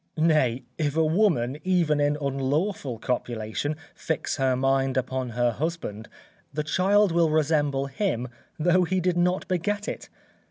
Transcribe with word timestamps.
Nay, 0.17 0.63
if 0.79 0.97
a 0.97 1.05
woman, 1.05 1.59
even 1.63 1.99
in 1.99 2.17
unlawful 2.19 2.97
copulation, 2.97 3.75
fix 3.93 4.37
her 4.37 4.55
mind 4.55 4.97
upon 4.97 5.29
her 5.29 5.51
husband, 5.51 6.09
the 6.51 6.63
child 6.63 7.11
will 7.11 7.29
resemble 7.29 7.85
him 7.85 8.27
though 8.57 8.83
he 8.83 8.99
did 8.99 9.15
not 9.15 9.47
beget 9.47 9.87
it. 9.87 10.09